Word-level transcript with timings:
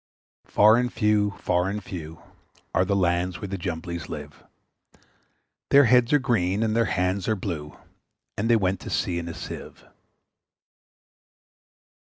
Far 0.47 0.77
and 0.77 0.91
few, 0.91 1.35
far 1.37 1.69
and 1.69 1.83
few, 1.83 2.23
Are 2.73 2.83
the 2.85 2.95
lands 2.95 3.39
where 3.39 3.49
the 3.49 3.55
Jumblies 3.59 4.09
live; 4.09 4.43
Their 5.69 5.83
heads 5.83 6.11
are 6.11 6.17
green, 6.17 6.63
and 6.63 6.75
their 6.75 6.85
hands 6.85 7.27
are 7.27 7.35
blue, 7.35 7.77
And 8.35 8.49
they 8.49 8.55
went 8.55 8.79
to 8.79 8.89
sea 8.89 9.19
in 9.19 9.27
a 9.29 9.35
Sieve. 9.35 9.85